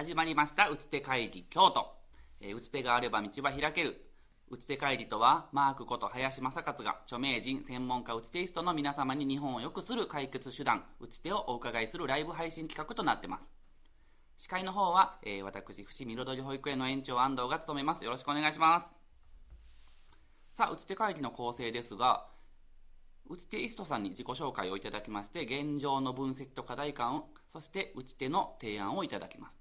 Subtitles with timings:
[0.00, 1.92] 始まりました打ち手会議京都、
[2.40, 4.08] えー打ち手があれば道は開ける。
[4.48, 13.52] 打ち手会議とはマークこと林正勝が著名人専門家打ち手イストの皆様に日本を良くする解決手段打ち手をお伺いするライブ配信企画となってます。
[14.36, 18.04] 司会の方は、えー私伏見彩り保育園の園長安藤が務めます。
[18.04, 18.94] よろしくお願いします。
[20.52, 22.28] さあ打ち手会議の構成ですが
[23.28, 29.58] 打ち手イストさんに自己紹介をいただきまして現状の分析と課題感をそして打ち手の提案をいただきます、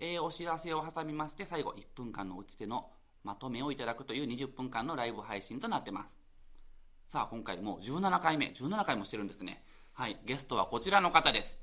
[0.00, 2.90] えーお知らせを挟みまして最後1分間の打ち手の
[3.22, 6.16] まとめをいただくという20分間のライブ配信となってます。
[7.08, 8.46] さあ今回もう17回目。
[8.46, 9.62] 17回もしてるんですね。
[9.92, 11.58] はいゲストはこちらの方です。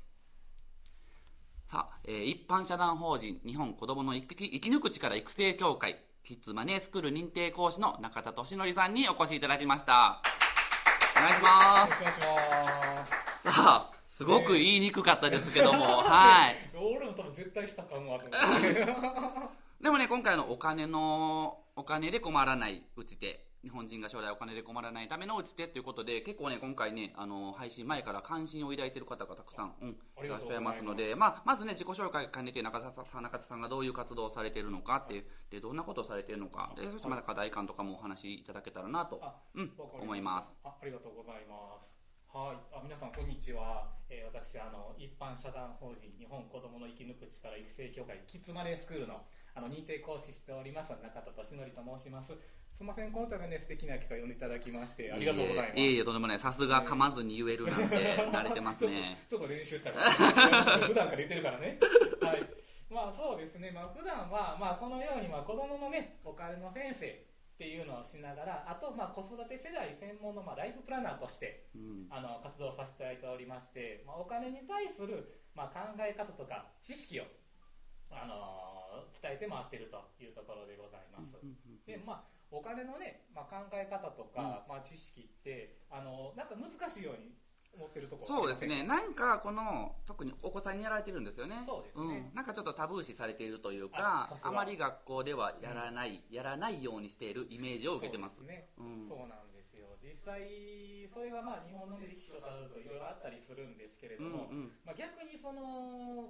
[1.70, 10.22] さあ、えー一般社団法人日本子どもの生き抜く力育成協会キッズマネースクール認定講師の中田俊則さんにお越しいただきました。
[11.16, 11.90] お願いします。
[11.90, 12.20] よろしくお願いし
[13.02, 13.42] ます。
[13.42, 18.86] さあすごく言いにくかったですけども、 はい俺も多分絶対したかもわと思って。
[19.82, 29.88] でもね今回のお金のお金で困らない打ち手日本人が将来お金で困らないための打ち手ということで結構ね今回ねあの配信前から関心を抱いている方がたくさん、うん、
[30.24, 41.97] いらっしゃいますので、まあ、まずね自己紹介兼ねて中田さん中田さんがどういう活動をされているのかっていうでどんなことをされているのかでそしてまた課題感とかもお話しいただけたらなとあ、うん思いますあ、ありがとうございます。
[42.28, 43.88] はい、あ、皆さんこんにちは。
[44.10, 49.24] えー私あの一般社団法人日本子どもの生き抜く力育成協会キッズマネースクールの
[49.56, 52.36] あの認定講師しております中田俊則と申します。
[52.76, 55.80] すみませんこの度はね素敵な機会を呼んでいただきましてありがとうございます。
[55.80, 57.96] いえいえとんでもないさすが噛まずに言えるなんて
[58.28, 60.12] 慣れてますねちょっとちょっと練習したから、
[60.84, 61.80] 普段から言ってるからね。
[62.20, 62.44] はい。
[62.92, 63.72] まあそうですね。
[63.72, 67.24] まあ普段はまあこのようにまあ子供のねお金の先生
[67.58, 72.06] っていうのをしながら、あとまあ子育て世代専門のまあライフプランナーとしてうん。
[72.08, 77.26] あの活動させていただいておりまして、まあお金に対するまあ考え方とか知識を
[78.14, 81.34] あの伝えて回っているというところでございます。
[81.82, 87.34] でまあお金のね、まあ、考え方とか、まあ、知識ってあのなんか難しいように
[87.78, 88.22] 思ってるとこ。
[88.22, 88.82] ろそうですね。
[88.82, 91.62] なんかこの特にお子さんにやられてるんですよね。
[91.66, 92.30] そうですね。
[92.32, 98.36] ん、なんかちょっとタブー視されているというかあまり学校ではやらない、やらないようにしているイメージを受けてます。
[98.38, 99.08] そうね、うん。
[99.08, 99.86] そうなんですよ。
[100.02, 104.72] 実際それがまあ日本の歴史をたどるといろいろあったりするんですけれどうんも、うん。
[104.84, 105.62] まあ、逆にその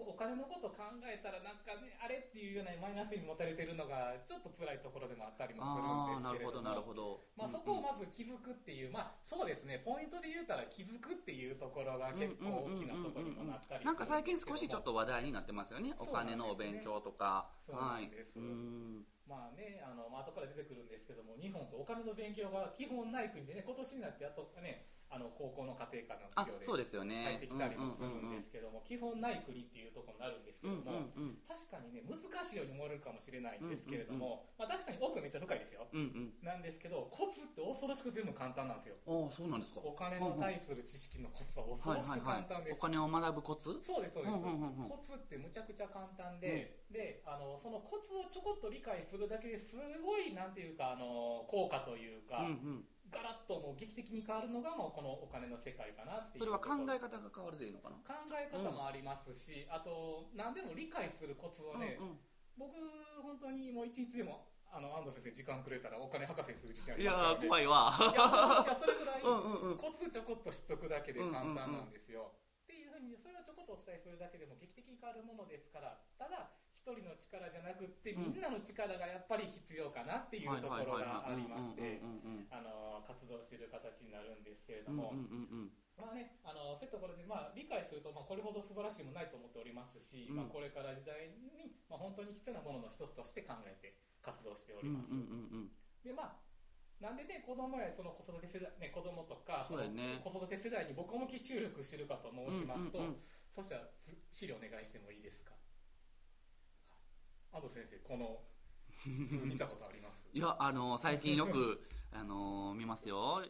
[0.04, 6.66] お金のこと考えたらなんかねあれっていうようなマイナスに持たれてるのがちょっと辛いところでもあったりもするんですけれども。
[6.66, 7.22] なるほどなるほど。
[7.38, 17.54] まあ、そこをまず気づくっていう、まあそうですねポイントで言うたら気づくっていうところが結構大きなところにもなったりなんか最近少しちょっと話題になってますよねお金のお勉強とか。
[17.62, 18.34] そうなはいんです。
[18.34, 19.06] うん。
[19.28, 27.24] まあね、あの、まあ、後から出てくるんですけども、日本とお金の勉強が基本ない国でね、今年になってやっとね、あの高校の家庭科のあ授業でそうですよね。
[27.24, 31.08] 入ってきたりもするんですけども、基本ない国っていうところになるんですけうんども、
[31.48, 35.88] 確かにね、難しいように思われるかもしれないんですけれども、まあ確かに奥めっちゃ深いですよ。
[35.92, 36.44] うんうん。
[36.44, 39.00] なんですけど、コツって恐ろしく全部簡単なんですよ。
[39.08, 39.80] ああそうなんですか。
[39.80, 42.76] お金の対する知識のコツは恐ろしく簡単です。
[42.76, 43.80] お金を学ぶコツ？
[43.80, 49.72] そうですそうです、コツってむちゃくちゃ簡単で、であのそのコツをちょこっと理解するだけです
[50.04, 56.44] ごいなんていうかあの効果というか、うんうんガラッともう劇的に変わるのがもうこのお金の世界かなっていう。
[56.44, 57.96] それは考え方が変わるでいいのかな？
[58.04, 62.20] 考え方もありますし、あと何でも理解するコツをね、うんうん。
[62.58, 62.74] 僕
[63.22, 67.96] 本当にもう一日でもあの安藤先生時間くれたらお金博士にする自信あいやりますー怖いわ。
[67.96, 69.78] いやいやそれぐらいうんうんうん。
[69.78, 72.36] コツちょこっと知っとくだけで簡単なんですよ。
[72.66, 78.36] っていうふうにそれをちょこっとお伝えするだけでも劇的に変わるものですからただ一人の力じゃなくってうん。
[78.36, 82.02] みんなの力がやっぱり必要かなっていうところがありまして
[83.98, 85.10] 形になるんですけれども、
[85.98, 90.36] まあね、あのそういうところで、まあ、理解すると、まあ、これほど素晴らしいもないと思っておりますし、うん。
[90.38, 95.10] まあ、これから時代に、まあ、本当に必要なものの一つとして考えて活動しております。
[96.06, 96.48] でまあ
[97.02, 99.74] なんでね子供やその子育て世代ね子供とかそ
[100.22, 102.98] 子育て世代に僕向き注力してるかと申しますと、
[103.54, 103.82] そしたら
[104.32, 105.52] 資料お願いしてもいいですか？
[107.52, 108.42] 安藤先生この
[109.02, 110.30] 図 見たことあります？
[110.32, 111.82] いやあの最近よく
[112.12, 113.42] あの見ますよ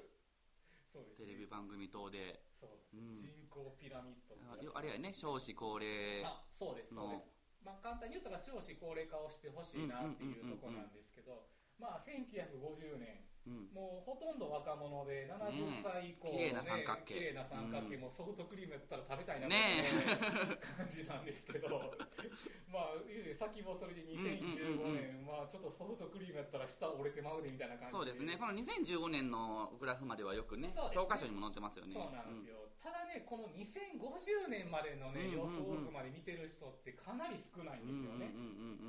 [1.16, 2.40] テレビ番組等で。
[2.60, 3.14] そううん。
[3.14, 7.30] 人口ピラミッドああれやね少子高齢あそうですそうでのす、
[7.64, 11.46] まあ、簡単に言ったら少子高齢化をしてほしいなっていうところなんですけど、
[11.78, 13.37] まあ、1950年うん
[13.72, 17.14] もうほとんど若者で70歳以降の、ね綺麗な三角形。
[17.14, 21.68] 綺麗な三角形、もうソフトクリームやったら食べたいなねっていう感じなんですけど
[22.68, 23.00] まあ
[23.38, 28.36] 先もそれで2015年、まあちょっとソフトクリームやったら舌折れてまうでみたいな感じそうですね。
[28.36, 31.94] この2015年のグラフまではよくね教科書にも載ってますよね。
[31.94, 38.32] そうなんですよ、っただね、この2050年までのね、予想図まで見てる人ってかなり少ないんですよね。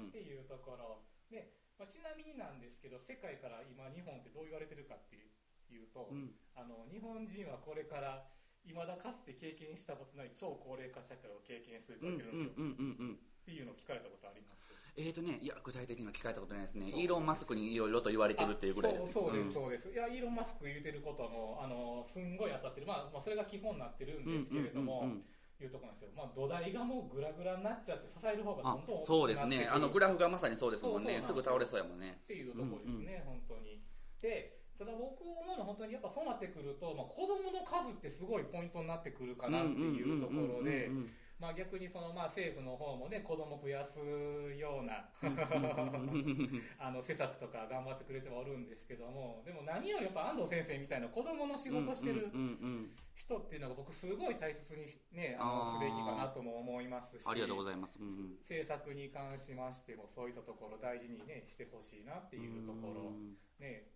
[0.07, 1.01] っていうところ。
[1.29, 5.24] で、まあ、ちなみになんですけど世界から今日本ってどう言われてるかってい
[5.80, 6.36] うと、うん。
[6.60, 8.28] あの日本人はこれから
[8.68, 14.62] 未だかつて経験したことない超高齢化社会を経験するとってるんですよ、うんうんうんうんっていうのを聞かれたことあります？
[15.00, 16.92] えーとねいや具体的には聞かれたことないですね。
[16.92, 19.14] イーロン・マスクにいろいろと言われてるっていうぐらいです。
[19.16, 19.54] そうそうです、ん。
[19.54, 19.90] そうです。
[19.90, 25.26] いやイーロン・マスク言うてることもあのすんごい当たってる、まあ、まあそれが基本になってるんですけれども、うんうんうんうん
[25.63, 29.67] いうところなんですよ、まあ、土台がもうグラグラになっちゃって支える方がどあんどんそうですね。
[29.67, 31.19] あのグララフがまさにそうですもんね。
[31.21, 32.19] すすぐ倒れそうやもんね。
[32.23, 33.81] っていうところですね、本当に。
[34.21, 43.97] でただ僕思うのは本当にやっぱそうなってくると、まあ、子供の数ってすごいポイントになってくるかなっていうところでうんうんうんうんまあ逆にそのまあ政府の方もね子供増やす
[44.59, 45.07] ような
[46.77, 52.30] あの施策とか頑張ってくれてはおるんですけどもでも何よりやっぱ安藤先生みたいな子供の仕事してる
[53.15, 58.38] 人っていうのが僕すごい大切にしねあのすべきかなとも思いますしありがとうございます、うんうん。
[58.42, 63.38] 政策に関しましてもそういったところ大事にねしてほしいなっていうところうん。
[63.59, 63.88] ね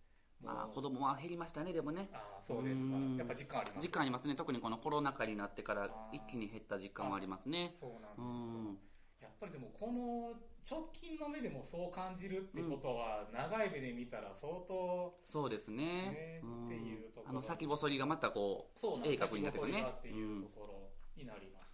[0.41, 2.09] まあ子供は減りましたねでもね。
[2.13, 2.95] ああそうですか。
[2.95, 3.17] うん。
[3.17, 4.35] やっぱ実感あります実感ありますね。
[4.35, 7.75] 特にこのコロナ禍になってから一気に減った実感はありますね。
[7.79, 8.23] そうなんですよ。
[8.23, 8.77] うん。
[9.21, 10.35] やっぱりでもこの
[10.69, 16.41] 直近の目でもそう感じるってことは長い目で見たら相当そうですね。
[16.43, 17.29] っていうところ。
[17.29, 19.85] あの先細りがまたこそう鋭角になってくるね。
[19.99, 21.72] っていうところになります、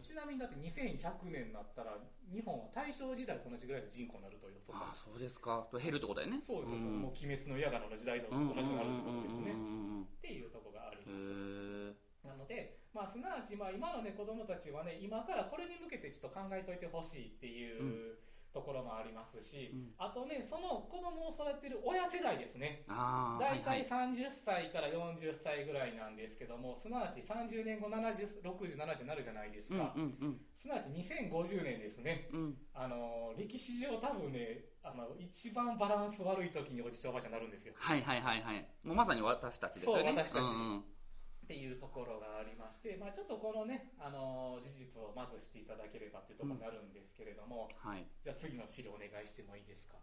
[0.00, 1.96] ちなみにだって2100年になったら
[2.32, 5.68] 日本は大正時代と同じぐらいの人口になると予想されああそうですか。
[5.76, 6.40] 減るってことだよね。
[6.46, 7.00] そうです、ん。
[7.00, 18.18] もう鬼滅の刃の時代とうん同じくなるってことですね、っていうところがあります、なので、まあ、すなわち、まあ、今の、ね、子供たちはね、今からこれに向けてちょっと考えといてほしいっていう、
[18.52, 22.84] ところもありますし、うんあとね、その子供を育てる親世代ですね。
[22.88, 29.94] 大体30歳から40歳ぐらいなんですけども、すなわち30年後70、60、70になるじゃないですうんか。
[29.96, 32.28] うんすなわち2050年ですね。
[32.32, 37.74] うんうんあの、歴史上多分ね、あの、一番バランス悪い時におじいちゃんおばあちゃんになるんですよ。
[37.76, 40.84] はいはいはいはいもうまさに私たちですよねそう私たちうんうん
[41.50, 48.06] っていうところがありまして、まあ、ちょっとこのね、あの事実をまずしていただければというところになるんですけれども、はい。
[48.22, 49.98] じゃあ次の資料お願いしてもいいですか？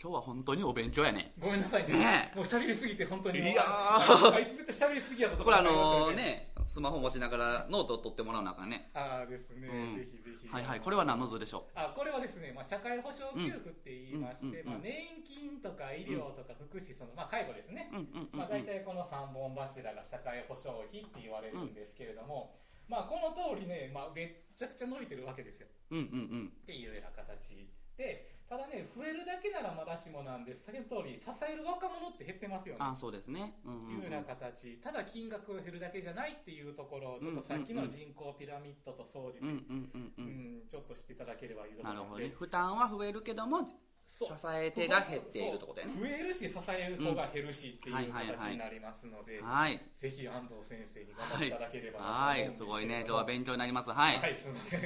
[0.00, 1.98] 今日は本当にお勉強やねごめんなさいね。
[1.98, 3.40] ねもう喋りすぎて本当に。
[3.40, 3.64] いやー。
[3.64, 8.90] ああいつ絶対喋りすぎやとこれあのねスマホ持ちながらノートを取ってもらうのかね。
[8.92, 9.96] ああですね、うん。
[9.96, 10.48] ぜひぜひ。
[10.52, 10.80] はいはい。
[10.80, 14.52] これは何の図でしょあこれはですね、まあ、社会保障給付って言いまして、うん。
[14.52, 14.60] うん。
[14.60, 14.68] うんうん。
[14.68, 18.38] まあ、年金とか医療とか福祉その、まあ、介護ですね、ううんうんうんうん。
[18.38, 22.60] まあ、大体この3本柱が社会保障費って言われるんですけれども、
[22.92, 25.72] まあ、この通りね、まあ、めっちゃくちゃ伸びてるわけですよ。
[25.90, 26.06] うんうんう
[26.44, 26.52] ん。
[26.52, 30.64] っていうような形でただね増えるだけならまだしもなんです。
[30.66, 32.80] 先ほど通り支える若者って減ってますよね。
[32.80, 33.58] あそうですね。
[33.64, 34.76] うんうんいうような形。
[34.78, 42.46] ただ金額が減るだけじゃないっていうところをちょっとさっきの人口ピラミッドと総じて、うんうんうんううんんちょっと知っていただければいいとな思うのでるほどね。
[42.46, 46.00] 負担は増えるけども支え手が減っているところだよね。
[46.00, 49.80] 増えるし支える方が減るしっていうはいはいはい形になりますので、はい。
[49.98, 52.78] ぜひ安藤先生に頑張っていただければはいですけれども。
[52.78, 53.00] すごいね。
[53.00, 53.90] 今日は勉強になります。
[53.90, 54.18] はい。
[54.20, 54.80] はいすみません。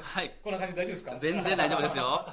[0.00, 0.38] はい。
[0.42, 1.18] こんな感じで大丈夫ですか？
[1.20, 2.26] 全然大丈夫ですよ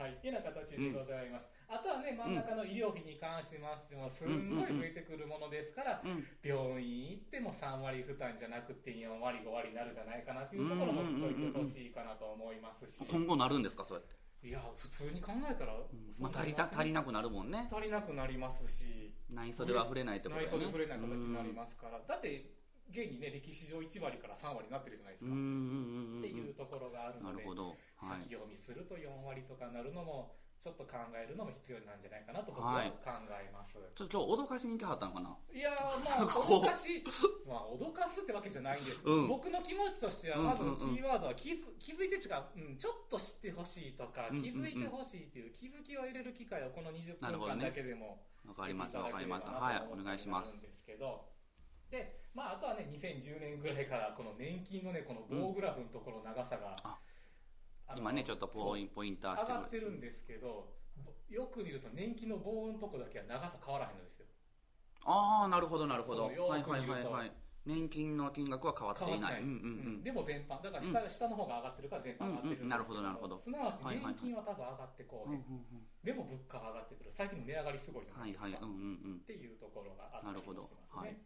[0.00, 0.30] はい、ってい。
[0.30, 1.28] うような形でござい。
[1.28, 4.72] ます、あとはね真ん中の医療費に関しましてもすんごい。
[4.72, 10.24] 増えてくるものですから、うん病院行っても3割負担じゃなくて4割5割になるじゃない。
[10.24, 10.64] かなってい。
[10.64, 11.34] うところも知っとい。
[11.34, 11.92] てほしい。
[11.92, 12.60] かなと思い。
[12.60, 14.50] ますし、今後なるんですかそれってい。
[14.50, 15.76] や普通に考えたら、
[16.18, 20.18] まあ足りた足りなくなるもんね足りなくなりますし内袖は触れない。
[20.18, 20.98] ってことだよね装で触れない。
[20.98, 22.44] 形になりますから、だって
[22.90, 28.22] 現にね歴史上1割から3割になってるじゃないですか、っていうところがあるのではい。
[28.22, 32.90] 先読みすると4割とかなるのもちょっと考えるのも必要なんじゃないかなと僕ははい。
[33.00, 35.36] 考えます、ちょっと今日脅かしに来はったのかな？
[35.52, 37.04] いやー まあ脅かし
[37.48, 39.28] まあ脅かすってわけじゃないんです、うん。
[39.28, 40.60] 僕の気持ちとしてはうんまず
[40.96, 44.52] キーワードは気づ気づいて違う、うん、ちょっと知ってほしいとかうんうんうん。
[44.52, 49.52] 気づいてほしいっていう気づきを入れる機会をこの20分間だけでもわかりましたわかりました。
[49.52, 50.52] はいお願いします。
[51.90, 56.98] でまああとはね2010年ぐらいからこの年金のねこの棒グラフのところの長さが、あ
[57.88, 60.70] あの今ねちょっとポインポインターして上がってるんですけど
[61.28, 64.26] よく見ると年金の棒のとこだけは長さ変わらへんのですよ。
[65.04, 66.26] ああなるほどなるほど。
[66.26, 67.32] はいはいはいはい。
[67.66, 69.42] 年金の金額は変わっていない。
[70.02, 73.40] でも全般だから下,、下の方が上がってるから全般上がってるうんうんなるほどなるほど。
[73.44, 74.14] すなわちはいはいはい。
[74.14, 75.86] 年金は多分上がってこうへん、うんうん。
[76.02, 77.12] でも物価は上がってくる。
[77.16, 78.62] 最近の値上がりすごいじゃはないですか、いはい。
[78.62, 81.16] うんうんっていうところがあったなるほどりもしますね、はい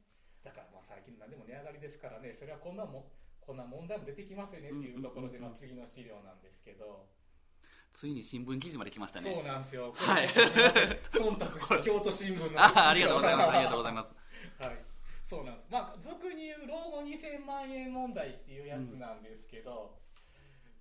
[0.44, 3.08] だからまあ最近何でも値上がりですからねそれはこんなも
[3.40, 5.52] こんな問題も出てきますよねっていうところで、うんうんうん。
[5.52, 7.04] うんまあ、次の資料なんですけど、
[7.92, 10.26] ついに新聞記事まで来ましたそうねなんですよ、はい。
[11.12, 13.48] 忖度した京都新聞のあありがとうございます。
[13.50, 14.10] ありがとうございます。
[14.58, 14.78] はい、
[15.28, 15.70] そうなんです。
[15.70, 19.94] まあ、俗に言う老後2000万円問題っていうやつなんですけど、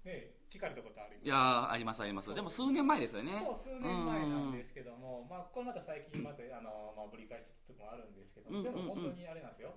[0.05, 9.73] ね、聞かれたことあるいやーありますありますでも数年前ですよねそう、数年前なんですけども、まあ、これまた最近また、あの、まあ、ぶり返しとかもあるんですけど、でも本当にあれなんですよ。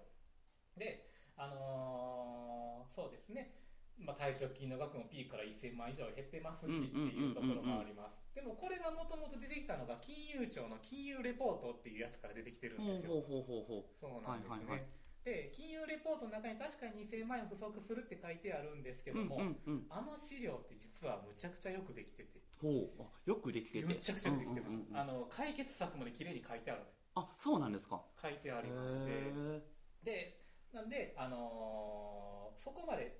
[0.77, 3.53] で、あのーそうですね。
[3.99, 8.21] まあ、退職金の額もピークから1000万以上減ってますしっていうところもあります。
[8.35, 13.13] でもこれがもともと出てきたのが金融庁の金融レポートっていうやつから出てきてるんですよ。
[13.13, 14.57] ほうほうほうほうほそうなんですね。
[14.57, 24.71] はいはいはいで、金融レポートの中に確かに2000万円不足するって書いてあるんですけども、うんうんうんあの資料って実はむちゃくちゃよくできてて、ほうあよくできててむちゃくちゃよくできてます。
[24.71, 27.03] うんうんうんうんあの解決策まで綺麗に書いてあるんですよ。
[27.17, 29.11] あそうなんですか書いてありまして。
[29.11, 29.63] へ
[30.05, 30.39] で、
[30.73, 33.19] なんで、あのーそこまで、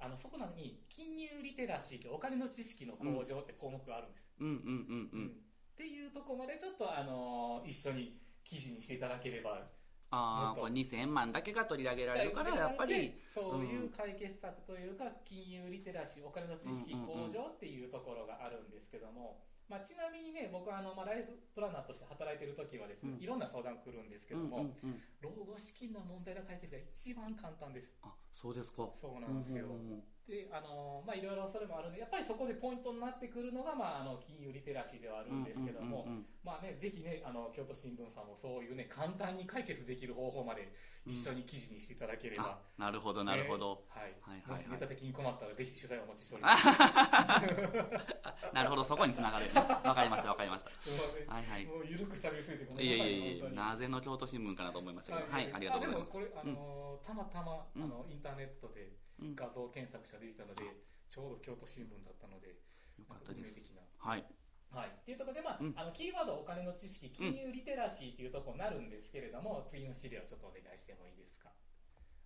[0.00, 4.26] あのそこなのに金融リテラシーってお金の知識の向上って項目があるんです。
[4.40, 5.36] ーうんうんうんうん
[5.74, 9.70] っていうところまでちょっと、あのー一緒に記事にしていただければ
[10.14, 13.14] ああこれ2000万だけが取り上げられるからやっぱり。
[13.34, 23.22] そういう解決策というか、金融リテラシーお金の知識向上っていうところがあるんですけども、まあ、ちなみにね僕はあの、まあ、ライフプランナーとして働いてる時はですね、うん。
[23.22, 24.70] いろんな相談来るんですけうんども、
[25.20, 27.90] 老後資金の問題の解決が一番簡単です。
[28.02, 28.88] あそうですか。
[29.00, 40.68] そうなんですよ、うんうんうんであのまあいろいろそれもあるんでやっぱりそこでポイントになってくるのが、まあ、あの金融リテラシーではあるんですけども、うんうんうんまあね、ぜひね、あの、京都新聞さんもそういうね、簡単に解決できる方法まで
[41.06, 42.60] 一緒に記事にしていただければ。
[42.60, 44.02] あなるほどなるほど、ねはい。
[44.04, 44.50] はいはいはい。
[44.50, 46.64] もしネタ的に困ったら、ぜひ取材をお待ちしております。
[48.52, 49.48] なるほどそこにつながる。
[49.54, 50.70] わかりましたわかりました。
[51.32, 51.64] はいはい。
[51.64, 53.12] もう緩く喋りすぎてごめいんなさい。
[53.12, 55.32] やいやいやなぜの京都新聞かなと思いましたけど。
[55.32, 56.10] はい、ありがとうございます。
[56.10, 57.82] あでもこれ、あのーたまたま、うん。
[57.84, 59.03] あの、インターネットでうん
[59.34, 60.62] 画像検索したら出てきたので、
[61.08, 62.58] ちょうど京都新聞だったので、
[62.98, 63.54] よかったです。
[63.98, 64.24] はい。
[64.74, 65.74] はい、っていうところで、まあうん。
[65.76, 71.48] あのキーワードお金の知識金融リテラシーというところになるんですけれども、次の資料ちょっとお願いしてもいいですか？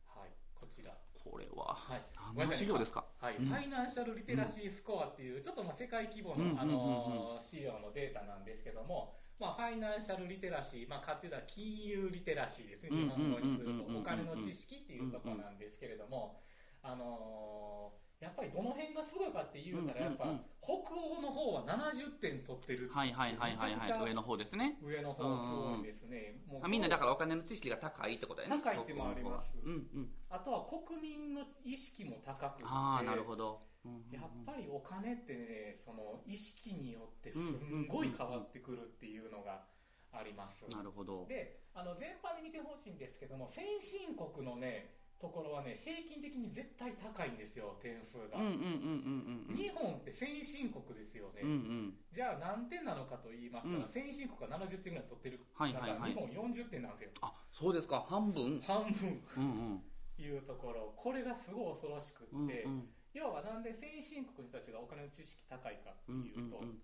[0.07, 0.33] はい。
[0.55, 0.97] こちら。
[1.13, 2.03] これははい。
[2.35, 3.05] 何の資料ですか？
[3.21, 3.47] はい、うん。
[3.47, 6.61] ファイナンシャルリテラシースコアっていう、ちょっとまあ世界規模の、うんうんうんうん。
[6.61, 16.41] あのー資料のデータなんですけども、まあ、ファイナンシャルリテラシー、まあ、勝手な金融リテラシーですね、うん日本語にするうんうんうんうんうんと、お金の知識っていうところなんですけれども、
[16.83, 17.79] あのー
[18.19, 20.37] やっぱりどの辺がすごいかって言うたら、やっぱ、うんうん。
[20.39, 24.77] うん北欧の方は70点取ってるはいはいはいはいめちゃくちゃはい上の方ですね。
[24.85, 26.45] 上の方すごいですね。
[26.47, 28.61] もうあみんなだからお金の知識が高いってことだよね。
[28.63, 29.57] 高いっていうのもあります。
[29.65, 30.13] うんうん。
[30.29, 33.63] あとは国民の意識も高くて、ああなるほど。
[33.87, 34.13] うんうんうん。
[34.13, 39.65] やっぱりお金ってね、その意識によってすんごい変わってくるっていうのが
[40.13, 40.69] あります。
[40.69, 41.25] なるほど。
[41.27, 48.39] で、あの全般に見てほしいんですけども、先進国のね、ところはね、平均的に絶対高いんですよ、点数が。
[48.39, 51.43] 日本って先進国ですよね。
[51.43, 51.55] うんう
[51.91, 51.95] ん。
[52.15, 53.93] じゃあ何点なのかと言いましたら、うん。
[53.93, 55.41] 先進国が70点ぐらい取ってる。
[55.55, 56.15] はいはいはい。
[56.15, 57.11] だから日本40点なんですよ。
[57.23, 58.07] あそうですか。
[58.09, 58.61] 半分？
[58.63, 59.23] 半分。
[59.37, 59.83] うんうん。
[60.23, 62.89] いうところ、これがすごい恐ろしくって、うんうん。
[63.15, 66.79] 要はなんで先進国の人たちがお金の知識高いかってうんいうと、うん。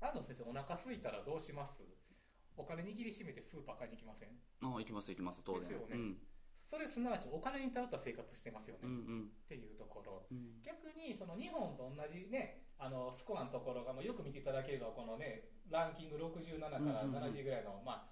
[0.00, 1.82] 安藤先生お腹空いたらどうします？
[2.56, 4.30] お金握りしめてスーパー買いに行きません？
[4.62, 5.42] あ行きます行きます。
[5.44, 5.68] 当然。
[5.68, 5.94] ですよね。
[5.94, 6.18] うん
[6.70, 10.26] それすなわちお金に頼った生活してますよね、うんうっんていうところ。
[10.30, 10.60] うん。
[10.62, 17.24] 逆にその日本と同じねあのスコアのところがもうよく見ていただければこのねランキング67からうんうんうん。
[17.24, 18.08] 70ぐらいの、まあ、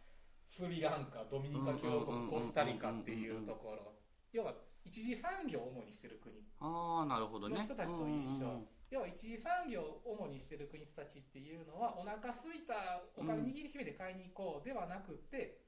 [0.49, 3.93] スリランカドミニカ共和国コスタリカっていうところ。
[4.33, 6.35] 要は一次産業を主にしてる国。
[6.61, 7.57] ああなるほどね。
[7.57, 15.59] の人たちと一緒、要は一次産業を主にしてる国たちっていうのはお腹空いたお金握りしめて買いに行こうではなくて、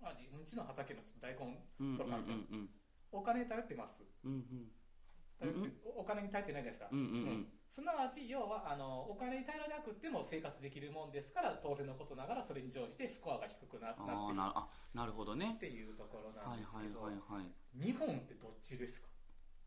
[0.00, 2.70] まあ、自分家の畑の大根うんうんとかうん
[3.12, 4.02] お金に頼ってます。
[4.24, 5.72] うんうん。
[5.96, 7.08] お金に頼ってないじゃないですか、うんうんう
[7.44, 7.46] ん。
[7.68, 15.54] すなわち要はあのお金に頼らなくても生活できるもんですから当然のことながらそれに乗じてスコアが低くななああなあなるほどね。
[15.56, 19.08] っていうところなはいはいんですけど、はいはい日本ってどっちですか？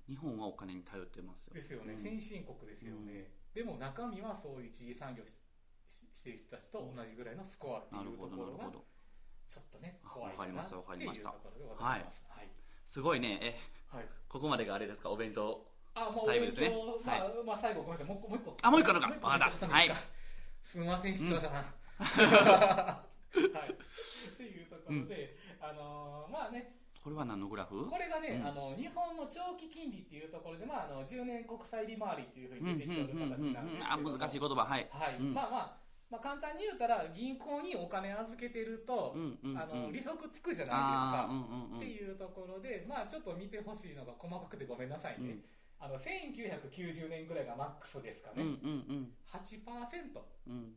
[0.08, 1.54] 日本はお金に頼ってますよ。
[1.54, 2.02] ですよね、うん。
[2.02, 8.86] 先進国ですよね、でも中身はそういう一次産業してる人たちと同じぐらいのスコアってないうところがどなるほど
[9.50, 12.22] ちょっとねあ怖いわかりましたなわかりましたっていうところでございます。
[12.30, 12.50] はい、
[12.86, 13.40] すごいね。
[13.42, 13.58] え
[13.96, 14.06] はい。
[14.30, 15.10] ここまでがあれですか？
[15.10, 15.66] お弁当
[15.96, 16.68] あもうタイムですね。
[16.70, 18.16] お弁当まあ、まあ最後ごめんなさい。
[18.16, 18.58] もうもう一個。
[18.62, 19.08] あもう一個のか。
[19.08, 20.10] もう一個わかったもう一個はい。
[20.64, 21.52] すみません視聴者さん、
[21.98, 23.04] は
[23.68, 23.72] い。
[23.74, 26.76] っていうところで、あのーまあね。
[27.04, 27.88] これは何のグラフ？
[27.88, 28.48] これがね、うん。
[28.48, 34.56] あの日本の長期金利っていうところで、まあ、あの10年国債利回りっていうふうに出てきてる形なんですけど難しい言葉。
[34.66, 34.90] はい。
[34.92, 35.34] はい、うん。
[35.34, 35.78] まあまあ、
[36.10, 39.58] まあ、簡単に言うたら銀行にお金預けてると、うんうんうん。
[39.58, 41.78] あの利息つくじゃないですか、うんうんうん。
[41.78, 45.44] っていうところで、まあ、ちょっと見てほしいのが細かくてごめんなさいね、うん。
[45.80, 48.74] あの1990年ぐらいがマックスですかうんね、うんう
[49.06, 49.14] ん。
[49.30, 50.74] 8%うん。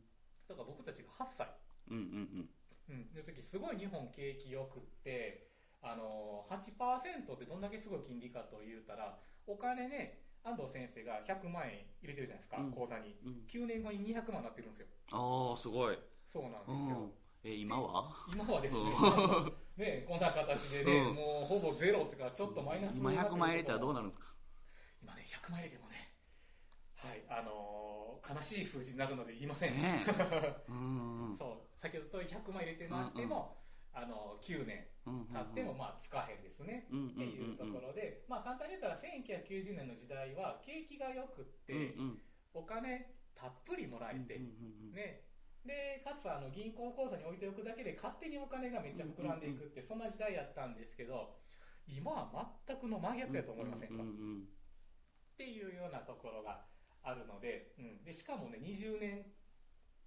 [0.47, 1.47] とか僕たちが8歳、
[1.89, 2.49] うんうん
[2.89, 5.47] うん、の時すごい日本景気よくって
[5.81, 12.71] あの8%ってどんだけすごい金利かと言うたらお金ね安藤先生が100万円入れてるじゃないですか、うん。
[12.71, 13.15] 口座に。
[13.25, 13.43] うん。
[13.47, 14.87] 9年後に200万になってるんですよ。
[15.11, 15.97] ああすごい、
[16.29, 17.11] そうなんですうよ、ん、
[17.43, 18.11] え今は？
[18.33, 18.81] 今はですね。
[19.77, 21.15] う ねこんな形でね、うん。
[21.15, 24.35] もうほぼゼロっていうかちょっとマイナス今100万入れたらどうなるるんですか？
[25.01, 26.13] 今ね100万入れてもね
[26.95, 30.01] はいあのー悲しい数字になるので言いません、ね
[30.69, 33.57] うんうんそう先ほどと100万入れてましても、
[33.93, 41.93] あの9年経ってもまあつかへんですね、っていうところで、まあ簡単に言ったら1990年の時代は景気が良くって、
[42.53, 44.39] お金たっぷりもらえて、
[44.93, 45.29] ね。
[45.63, 51.39] でかつあの銀行口座に置いておくだけで勝手にお金がめっちゃ膨らんでいくって、そんな時代やったんですけど
[51.87, 56.65] 今は全くの真逆やと思いませんか、っていうようなところが
[57.01, 59.25] あるので,、うん、でしかもね20年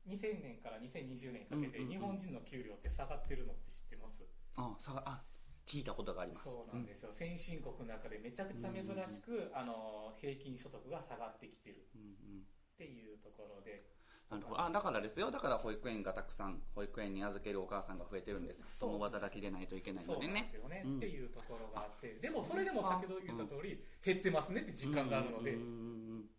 [0.09, 1.91] 2000年から2020年にかけてうんうんうん。
[1.91, 4.23] 日本人の給料って下がってるのって知ってます、
[4.57, 5.23] あさあ
[5.67, 6.45] 聞いたことがあります。
[6.45, 11.87] そうなんですよ、先進国の中でめちゃくちゃ珍しく、あの平均所得が下がってきてる。
[11.95, 12.05] うんう
[12.39, 12.41] ん。
[12.41, 13.91] っていうところで。
[14.31, 14.61] なるほど。
[14.61, 15.31] あだからですよ。
[15.31, 18.79] だから保育園がたくさん保育園に預けるお母さんが増えてるんです。
[18.79, 20.35] そう共働きでないといけないそうのでね。
[20.35, 20.97] なんですよね、うん。
[20.99, 22.15] っていうところがあって。
[22.15, 26.31] でもそれでも先ほど言った通り、減ってますねって実感があるので、うんうんうんうん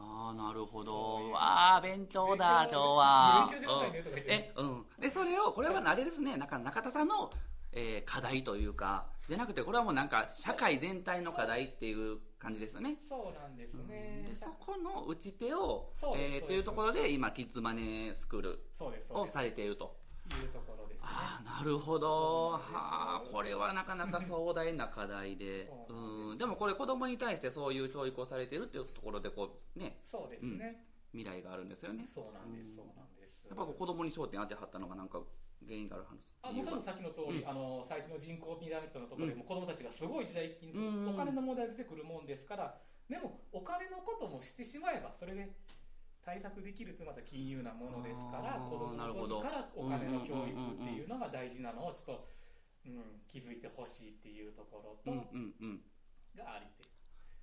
[0.00, 1.20] ああなるほど。
[1.20, 1.32] いう。
[1.32, 3.50] わあ勉強だ今日は。
[4.26, 4.86] えうん。
[4.98, 7.30] でそれをこれはあれですねなんか中田さんの、
[7.72, 12.96] えー課題というかじゃなくてこれはもうなんか社会全体の課題っていう感じですよね。
[13.08, 18.66] そうなんですね、でそこの打ち手をえーというところで今キッズマネースクール
[19.10, 19.96] をされていると
[20.36, 21.02] いうところですね。
[21.02, 22.50] ああなるほど。
[22.52, 25.64] はあこれはなかなか壮大な課題で。
[25.64, 26.38] ですうん。
[26.38, 32.04] でもこれ子供に対してそういう教育をされているっていうところでこうねそうですね、未来があるんですよね。
[32.06, 32.76] そうなんですうん。
[32.76, 33.46] そうなんです。
[33.48, 35.20] やっぱこう子供に焦点当てはったのがなんか
[35.66, 37.48] 原因があるはずあもうその先の通り、うん。
[37.48, 39.38] あの最初の人口ピラミッドのところでうん。
[39.40, 41.14] も子供たちがすごい時代的にうん。
[41.14, 42.78] お金の問題が出てくるもんですから
[43.08, 45.50] でもお金のことも知ってしまえばそれで
[46.24, 52.28] 対策できるというまた金融なものですから子供の時からお金の教育っていうのが大事なのをちょっと、
[52.86, 55.16] うん、気づいてほしいっていうところと、
[56.36, 56.89] がありて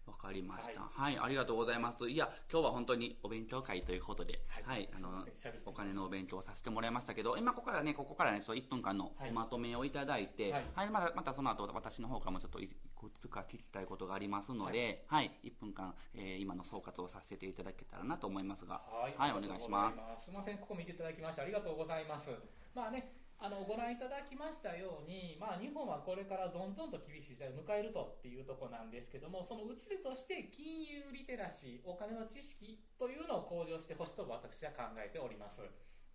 [0.07, 0.81] わかりました。
[0.81, 2.09] ははい、ありがとうございます。
[2.09, 5.25] いや今日は本当にお勉強会ということでは、はいいあの
[5.65, 9.31] お金のお勉強をさせてもらいましたけど今ここからねここからねそう1分間のはい。
[9.31, 15.31] まとめをいただいて、ははいいまたまたその後私の方からもちょっといくつか聞きたいことがありますので、はい。
[15.43, 18.81] 1分間、えー今の総括をさせていただけたらなと思いますが
[19.17, 19.97] はい、お願いします。
[20.23, 20.31] す。
[20.31, 22.29] みません、ここ見ていただきましてありがとうございます。
[22.73, 35.62] まあね、あのご覧いただきましたように、まあ日本はこれからどんどんと厳しい時代を迎えるとっていうところなんですけども、その打ち手として金融リテラシー、お金の知識というのを向上してほしいと私は考えております。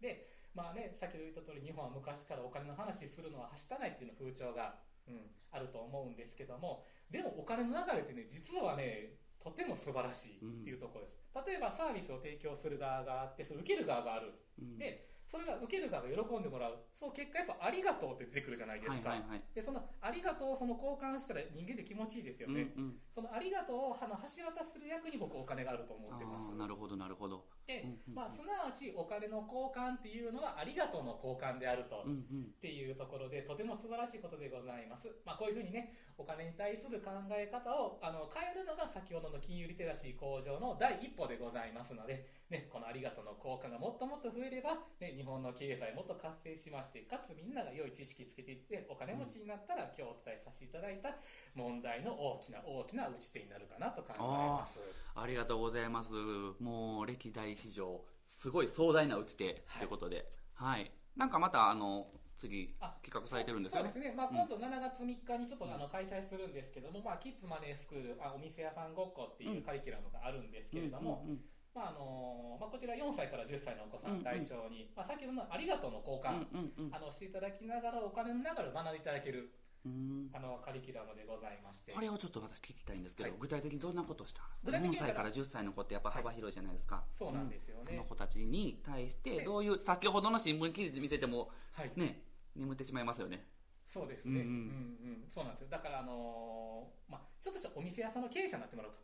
[0.03, 11.23] で、まあね、先ほど言った通り日本は昔からお金の話するのははしたないっていうの風潮が、うん、あると思うんですけども、でもお金の流れってね、実はね、とても素晴らしいっていうところです。
[11.47, 14.35] 例えばサービスを提供する側があって、それ受ける側がある。
[14.59, 16.77] うんで、それが受ける側が喜んでもらう。
[16.93, 19.17] そう結果やっぱありがとうって出てくるじゃないですか。
[19.17, 22.65] はいはいはいで、そのありがとうをその交換したら人間って気持ちいいですようんうね。
[22.77, 32.03] んそのありがとうをあの橋渡する役に僕お金があると思ってますなるほどなるほどでまあ、すなわちお金の交換っていうのはありがとうの交換であると。
[32.05, 51.15] うんうんっていうところでとても素晴らしいことでございます、まあ、こういうふうにねお金に対する考え方をあの変えるのが先ほどの金融リテラシー向上の第一歩でございますので、ね、このありがとうの交換がもっともっと増えれば、ね、日本の経済もっと活性しましてかつみんなが良い知識つけていってお金持ちになったら、今日お伝えさせていただいた
[51.55, 54.81] 問題の大きな大きな打ち手になるかなと考えます。
[55.15, 56.13] ありがとうございます。
[56.59, 59.87] もう歴代史上すごい壮大な打ち手とい。
[59.87, 60.27] うことで。
[60.55, 63.93] はい、なんかまたあの次あ企画されてるんですよね？
[63.95, 64.37] そうですね、まあ、うん。
[64.37, 65.75] 今度7月3日にちょっとうん。
[65.75, 71.41] あの開催するんですけども、まあ、キッズマネースクールあお店屋さんごっこっていうカリキュラムがあるんですけれども、うんうん
[71.75, 74.21] まああのまあ、こちら4歳から10歳のお子さうんうん。
[74.21, 76.95] ん対象に、まあ、先ほどのありがとうの交換、うんうんうん。
[76.95, 79.49] あのしていただきながらお金の流れを学んでいただける
[79.85, 80.29] うん。
[80.33, 81.93] あのカリキュラムでございまして。
[81.93, 83.39] これをちょっと私聞きたいんですけど、はい。
[83.41, 84.43] 具体的にどんなことをした？
[84.63, 87.85] 具体的に4歳から10歳の子ってやっぱ幅広いじゃないですか、そうなんですよね。
[87.89, 91.93] その、子たちに対してでどういう先ほどの新聞記事で見せてもはい。
[91.97, 92.21] ね
[92.55, 93.49] 眠ってしまいますよね。
[93.89, 94.49] そうですね、うんうん。
[94.49, 95.29] うんうん。
[95.35, 95.69] そうなんですよ。
[95.71, 98.99] だから、あのまあ、ちょっとしたお店屋さんの経営者になってもらうと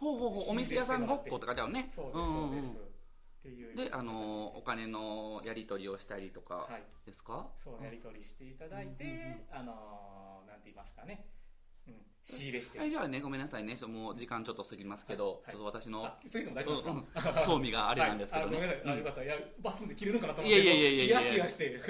[0.00, 1.92] ほうほうほうお店屋さんごっことかだよね。
[1.94, 2.98] そうです、んそうです、
[3.40, 3.92] っていうで。
[3.92, 6.82] あのお金のやり取りをしたりとかはい。
[7.04, 9.44] ですか、そうやり取りしていただいて、うんうんうん。
[9.52, 11.26] あのーなんて言いますかね
[11.88, 15.54] うん、仕入れして、はい、じゃあね、ごめんなさいね、もう時間ちょっと過ぎますけど、はい。
[15.54, 16.08] ちょっと私の
[17.46, 18.58] 興味があれなんですけどね。
[18.58, 18.98] はい、あごめんなさい、あうん。
[18.98, 19.24] よかった。
[19.24, 20.60] いやバスで切れるかなと思って。
[20.60, 21.20] いやいやいやいやいや。
[21.20, 21.80] ヒヤヒヤして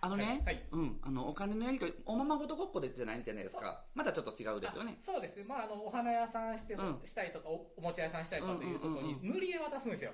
[0.00, 0.54] あのね、はい。
[0.56, 3.84] はいうん、あのお金のやり取り、おままごとごっこでじゃないんじゃないですか。
[3.94, 4.98] まだちょっと違うですよね。
[5.00, 5.04] あ。
[5.04, 7.06] そうですね、まあ、あのお花屋さんしても、うん。
[7.06, 10.12] したいとかおおもちゃ屋さんしたいとかというところに塗り絵渡すんですよ。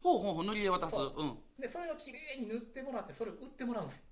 [0.00, 0.90] ほうほうほう、塗り絵渡す。
[0.92, 1.14] そう。
[1.16, 1.38] うん。
[1.60, 4.04] でそれをきれいに塗ってもらってそれを売ってもらうんですよ、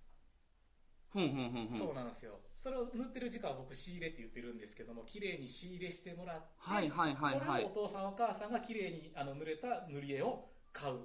[1.12, 1.78] ふんふんふんふん。
[1.78, 7.40] そうなんですよそれを塗ってる時間は僕仕入れって言ってるんですけどもきれいに仕入れしてもらって、はいはいはいはい。
[7.46, 10.96] それをお父さんお母さんがきれいにあの塗れた塗り絵を買う。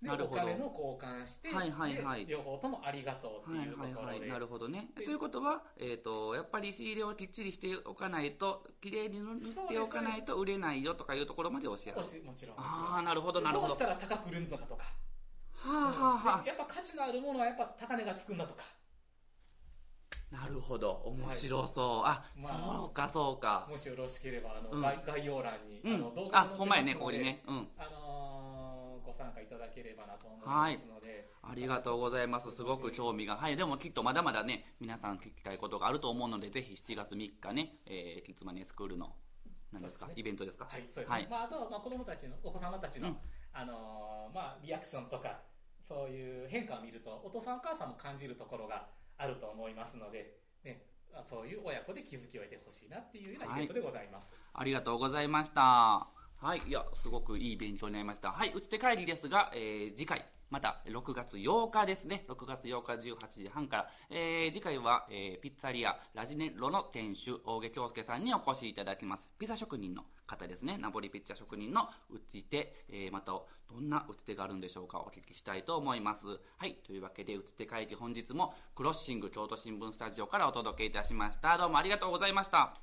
[0.00, 0.42] でなるほど。
[0.42, 2.26] お金の交換して、はいはいはい。
[2.26, 4.88] で両方ともありがとうってはいいうところで、はいはい、なるほどね。
[4.94, 11.96] とでいうことは、えっ、と、やっぱり仕入れをきっちりしておかないと、綺麗に塗っておかないと売れないよとかいうところまで教える。
[11.96, 12.04] も。
[12.04, 12.56] ちろんもちろん。
[12.56, 13.72] ああ、なるほどなるほど。
[13.74, 14.84] はどうしたら高く売れるのかとか。
[15.64, 18.62] あはあはでやっぱ価値のあるものはやっぱ高値がつくんだとか。
[18.62, 18.85] あ。
[20.30, 22.08] なるほど、面白そう。
[22.08, 23.66] あ、まあそうかそうか。
[23.70, 26.28] もしよろしければあの、うん概概要欄に、うんあの動。
[26.28, 27.42] 画あ、ほんまやね、ここにね。
[27.46, 27.68] うん。
[27.78, 32.50] あのーご参加いただければなと思いますので、ありがとうございます。
[32.50, 33.36] すごく興味が。
[33.36, 33.56] はい。
[33.56, 39.14] でもきっとまだまだね、皆さん聞きたいことがあると思うので、ぜひ7月3日ね、えー、キッズマネースクールの、
[39.72, 40.64] 何ですかねイベントですか？
[40.68, 41.14] はい、そうですね。
[41.14, 43.16] はいまあ、あとは、まあ、子供たちの、お子様たちの、うん
[43.52, 45.38] あのーまあ、リアクションとか、
[45.86, 50.82] そういう変化を見ると、お父さんお母さんも感じるところがあると思いますので、ね、
[51.14, 54.28] あそういう親子で気づきを得てほしいなっていうようなイベントでございます。
[54.52, 56.08] ありがとうございました。
[56.38, 56.62] はい。
[56.66, 58.30] いや、すごくいい勉強になりました。
[58.30, 58.52] はい。
[58.54, 62.24] 打ち手帰りですが、えー次回、また6月8日ですね。
[62.28, 69.28] 6月8日18時半から、えー次回は、えーピッツァリアラジネロの店主、大毛京介さんにお越しいただきます。
[69.38, 70.78] ピザ職人の方ですね。
[70.78, 73.44] ナポリピッツァ職人の打ち手、えーまた、ど
[73.80, 76.26] んな打ち手があるんでしょうかお聞きしたいと思います。
[76.58, 76.76] はい。
[76.86, 81.58] というわけで、打ち手会議本日もクロッシング京都新聞スタジオからお届けいたしました。
[81.58, 82.74] どうもありがとうございました。